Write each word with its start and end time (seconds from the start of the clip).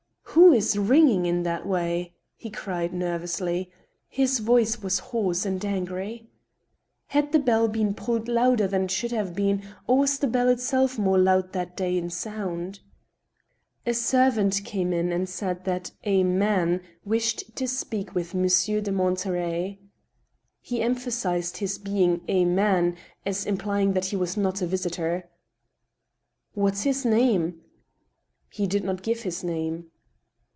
"Who 0.41 0.53
is 0.53 0.77
ringing 0.77 1.25
in 1.25 1.43
that 1.43 1.65
way?" 1.67 2.13
he 2.37 2.49
cried, 2.49 2.93
nervously. 2.93 3.69
His 4.07 4.39
voice 4.39 4.81
was 4.81 4.99
hoarse 4.99 5.45
and 5.45 5.63
angry. 5.63 6.29
Had 7.07 7.33
the 7.33 7.39
bell 7.39 7.67
been 7.67 7.93
pulled 7.93 8.29
louder 8.29 8.65
than 8.67 8.83
it 8.85 8.91
should 8.91 9.11
have 9.11 9.35
been, 9.35 9.61
or 9.87 9.99
was 9.99 10.17
the 10.19 10.27
bell 10.27 10.47
itself 10.47 10.97
more 10.97 11.17
loud 11.17 11.51
that 11.51 11.75
day 11.75 11.97
in 11.97 12.09
sound? 12.09 12.79
A 13.85 13.93
servant 13.93 14.61
came 14.63 14.93
in 14.93 15.11
and 15.11 15.27
said 15.27 15.65
that 15.65 15.91
a 16.05 16.23
man 16.23 16.81
wished 17.03 17.53
to 17.57 17.67
speak 17.67 18.15
with 18.15 18.33
Monsieur 18.33 18.79
de 18.79 18.91
Monterey. 18.91 19.79
He 20.61 20.81
emphasized 20.81 21.57
his 21.57 21.77
being 21.77 22.21
a 22.29 22.45
man, 22.45 22.95
as 23.25 23.45
implying 23.45 23.91
that 23.93 24.05
he 24.05 24.15
was 24.15 24.37
not 24.37 24.61
a 24.61 24.67
visitor." 24.67 25.29
What's 26.55 26.83
his 26.83 27.03
name?"" 27.03 27.59
He 28.49 28.65
did 28.65 28.85
not 28.85 29.03
give 29.03 29.23
his 29.23 29.43
name." 29.43 29.87